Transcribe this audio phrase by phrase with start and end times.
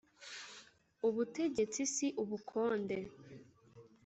[1.07, 2.97] Ubutegetsi si ubukonde.